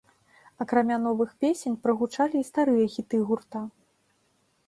[0.63, 3.59] Акрамя новых песень прагучалі і старыя хіты гурта.